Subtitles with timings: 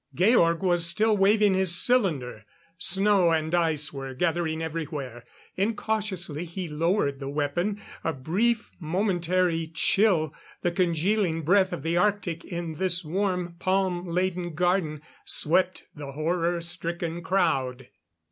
[0.15, 2.43] Georg was still waving his cylinder.
[2.79, 5.25] Snow and ice were gathering everywhere.
[5.57, 10.33] Incautiously he lowered the weapon; a brief, momentary chill
[10.63, 16.61] the congealing breath of the Arctic in this warm palm laden garden swept the horror
[16.61, 17.87] stricken crowd.